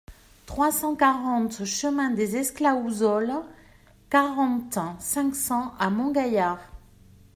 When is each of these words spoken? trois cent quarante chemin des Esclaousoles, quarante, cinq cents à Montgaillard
trois 0.47 0.71
cent 0.71 0.95
quarante 0.95 1.63
chemin 1.63 2.09
des 2.09 2.35
Esclaousoles, 2.35 3.35
quarante, 4.09 4.79
cinq 4.99 5.35
cents 5.35 5.75
à 5.77 5.91
Montgaillard 5.91 6.57